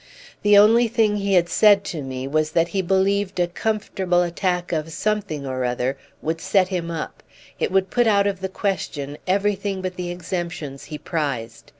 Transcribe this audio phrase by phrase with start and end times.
[0.41, 4.91] The only thing he said to me was that he believed a comfortable attack of
[4.91, 7.21] something or other would set him up:
[7.59, 11.69] it would put out of the question everything but the exemptions he prized.